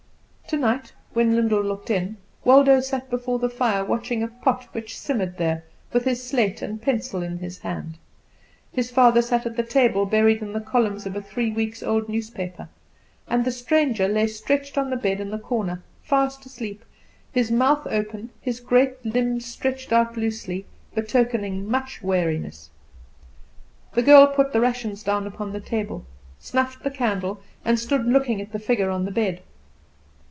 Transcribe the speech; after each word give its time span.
Tonight, 0.51 0.91
when 1.13 1.33
Lyndall 1.33 1.63
looked 1.63 1.89
in, 1.89 2.17
Waldo 2.43 2.81
sat 2.81 3.09
before 3.09 3.39
the 3.39 3.49
fire 3.49 3.85
watching 3.85 4.21
a 4.21 4.27
pot 4.27 4.63
which 4.73 4.99
simmered 4.99 5.37
there, 5.37 5.63
with 5.93 6.03
his 6.03 6.21
slate 6.21 6.61
and 6.61 6.81
pencil 6.81 7.23
in 7.23 7.37
his 7.37 7.59
hand; 7.59 7.97
his 8.69 8.91
father 8.91 9.21
sat 9.21 9.45
at 9.45 9.55
the 9.55 9.63
table 9.63 10.05
buried 10.05 10.41
in 10.41 10.51
the 10.51 10.59
columns 10.59 11.05
of 11.05 11.15
a 11.15 11.21
three 11.21 11.49
weeks 11.53 11.81
old 11.81 12.09
newspaper; 12.09 12.67
and 13.29 13.45
the 13.45 13.51
stranger 13.51 14.09
lay 14.09 14.27
stretched 14.27 14.77
on 14.77 14.89
the 14.89 14.97
bed 14.97 15.21
in 15.21 15.29
the 15.29 15.39
corner, 15.39 15.81
fast 16.03 16.45
asleep, 16.45 16.83
his 17.31 17.49
mouth 17.49 17.87
open, 17.89 18.29
his 18.41 18.59
great 18.59 19.05
limbs 19.05 19.45
stretched 19.45 19.93
out 19.93 20.17
loosely, 20.17 20.65
betokening 20.93 21.65
much 21.65 22.01
weariness. 22.03 22.69
The 23.93 24.03
girl 24.03 24.27
put 24.27 24.51
the 24.51 24.59
rations 24.59 25.01
down 25.01 25.27
upon 25.27 25.53
the 25.53 25.61
table, 25.61 26.05
snuffed 26.39 26.83
the 26.83 26.91
candle, 26.91 27.41
and 27.63 27.79
stood 27.79 28.05
looking 28.05 28.41
at 28.41 28.51
the 28.51 28.59
figure 28.59 28.89
on 28.89 29.05
the 29.05 29.11
bed. 29.11 29.39